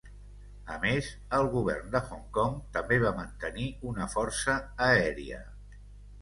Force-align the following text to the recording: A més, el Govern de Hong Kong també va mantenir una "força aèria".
A 0.75 0.77
més, 0.85 1.09
el 1.39 1.49
Govern 1.55 1.91
de 1.95 2.01
Hong 2.07 2.23
Kong 2.37 2.55
també 2.79 2.99
va 3.05 3.11
mantenir 3.19 3.67
una 3.93 4.09
"força 4.15 4.57
aèria". 4.89 5.45